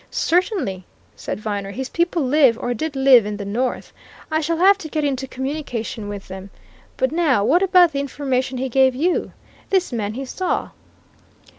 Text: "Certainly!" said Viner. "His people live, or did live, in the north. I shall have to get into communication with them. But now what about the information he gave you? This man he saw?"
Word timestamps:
"Certainly!" 0.09 0.85
said 1.15 1.39
Viner. 1.39 1.69
"His 1.69 1.87
people 1.87 2.23
live, 2.23 2.57
or 2.57 2.73
did 2.73 2.95
live, 2.95 3.23
in 3.27 3.37
the 3.37 3.45
north. 3.45 3.93
I 4.31 4.41
shall 4.41 4.57
have 4.57 4.75
to 4.79 4.89
get 4.89 5.03
into 5.03 5.27
communication 5.27 6.09
with 6.09 6.27
them. 6.27 6.49
But 6.97 7.11
now 7.11 7.45
what 7.45 7.61
about 7.61 7.91
the 7.91 7.99
information 7.99 8.57
he 8.57 8.67
gave 8.67 8.95
you? 8.95 9.31
This 9.69 9.93
man 9.93 10.15
he 10.15 10.25
saw?" 10.25 10.71